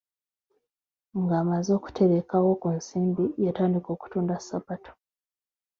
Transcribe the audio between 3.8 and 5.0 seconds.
okutunda ssapatu.